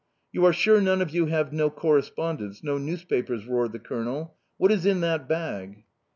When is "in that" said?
4.87-5.29